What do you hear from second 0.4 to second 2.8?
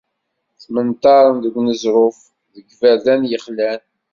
Ttmenṭaren deg uneẓruf, deg